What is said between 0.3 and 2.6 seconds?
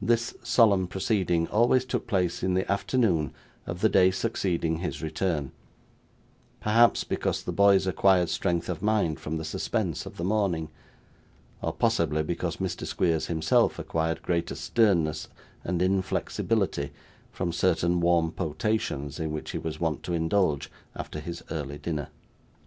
solemn proceeding always took place in